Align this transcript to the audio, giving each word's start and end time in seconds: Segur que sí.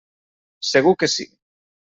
Segur 0.69 0.95
que 1.03 1.13
sí. 1.17 1.31